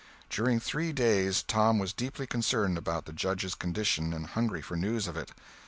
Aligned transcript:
During 0.31 0.59
three 0.59 0.91
days 0.91 1.43
Tom 1.43 1.77
was 1.77 1.93
deeply 1.93 2.25
concerned 2.25 2.75
about 2.75 3.05
the 3.05 3.13
Judge's 3.13 3.53
condition 3.53 4.13
and 4.15 4.25
hungry 4.25 4.63
for 4.63 4.75
news 4.75 5.05
of 5.05 5.15
it. 5.15 5.29